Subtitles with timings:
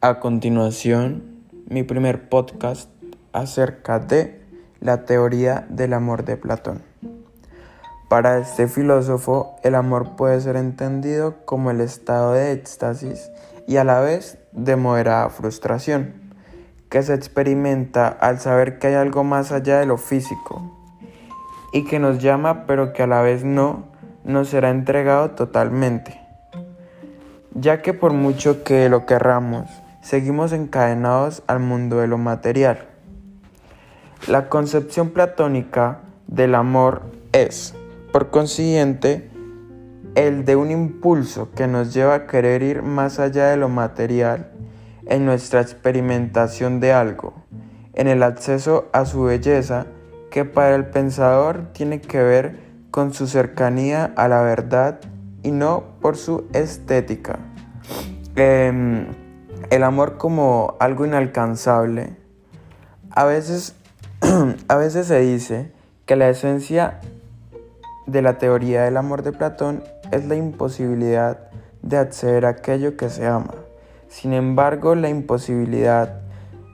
[0.00, 2.88] A continuación, mi primer podcast
[3.32, 4.40] acerca de
[4.78, 6.82] la teoría del amor de Platón.
[8.08, 13.32] Para este filósofo, el amor puede ser entendido como el estado de éxtasis
[13.66, 16.14] y a la vez de moderada frustración,
[16.90, 20.62] que se experimenta al saber que hay algo más allá de lo físico
[21.72, 23.86] y que nos llama pero que a la vez no
[24.22, 26.20] nos será entregado totalmente,
[27.52, 29.68] ya que por mucho que lo querramos,
[30.00, 32.86] seguimos encadenados al mundo de lo material.
[34.26, 37.02] La concepción platónica del amor
[37.32, 37.74] es,
[38.12, 39.30] por consiguiente,
[40.14, 44.50] el de un impulso que nos lleva a querer ir más allá de lo material
[45.06, 47.34] en nuestra experimentación de algo,
[47.94, 49.86] en el acceso a su belleza
[50.30, 52.58] que para el pensador tiene que ver
[52.90, 55.00] con su cercanía a la verdad
[55.42, 57.38] y no por su estética.
[58.36, 59.06] Em,
[59.70, 62.16] el amor como algo inalcanzable.
[63.10, 63.74] A veces,
[64.68, 65.72] a veces se dice
[66.06, 67.00] que la esencia
[68.06, 71.50] de la teoría del amor de Platón es la imposibilidad
[71.82, 73.54] de acceder a aquello que se ama.
[74.08, 76.22] Sin embargo, la imposibilidad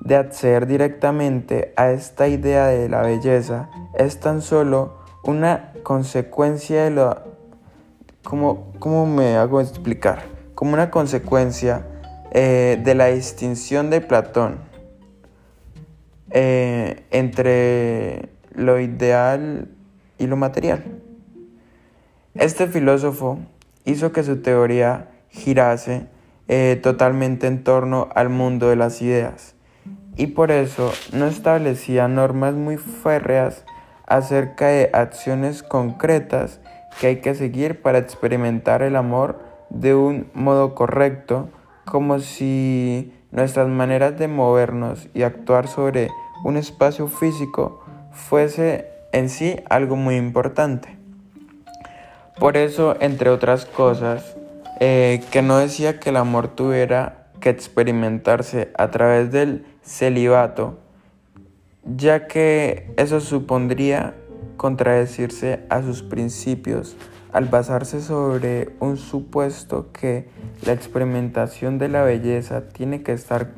[0.00, 6.90] de acceder directamente a esta idea de la belleza es tan solo una consecuencia de
[6.90, 7.16] lo...
[8.24, 10.22] ¿Cómo, cómo me hago explicar?
[10.54, 11.86] Como una consecuencia
[12.32, 14.58] eh, de la distinción de Platón
[16.30, 19.68] eh, entre lo ideal
[20.18, 20.84] y lo material.
[22.34, 23.40] Este filósofo
[23.84, 26.06] hizo que su teoría girase
[26.46, 29.54] eh, totalmente en torno al mundo de las ideas
[30.16, 33.64] y por eso no establecía normas muy férreas
[34.06, 36.60] acerca de acciones concretas
[37.00, 41.48] que hay que seguir para experimentar el amor de un modo correcto
[41.90, 46.08] como si nuestras maneras de movernos y actuar sobre
[46.44, 50.96] un espacio físico fuese en sí algo muy importante.
[52.38, 54.36] Por eso, entre otras cosas,
[54.78, 60.78] eh, que no decía que el amor tuviera que experimentarse a través del celibato,
[61.84, 64.14] ya que eso supondría
[64.56, 66.96] contradecirse a sus principios
[67.32, 70.28] al basarse sobre un supuesto que
[70.64, 73.48] la experimentación de la belleza tiene que estar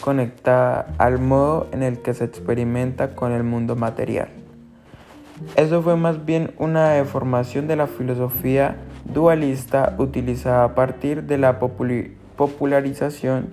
[0.00, 4.28] conectada al modo en el que se experimenta con el mundo material.
[5.56, 11.58] Eso fue más bien una deformación de la filosofía dualista utilizada a partir de la
[11.58, 13.48] popularización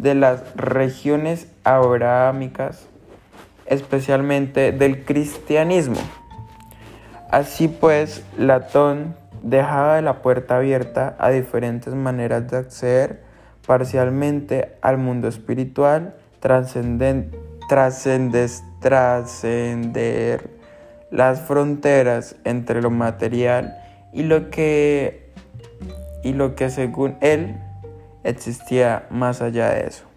[0.00, 2.86] de las regiones abrahámicas,
[3.66, 6.00] especialmente del cristianismo.
[7.30, 9.14] Así pues, Latón
[9.46, 13.22] dejaba la puerta abierta a diferentes maneras de acceder
[13.64, 17.30] parcialmente al mundo espiritual, trascender
[21.10, 23.78] las fronteras entre lo material
[24.12, 25.32] y lo que
[26.24, 27.56] y lo que según él
[28.24, 30.15] existía más allá de eso.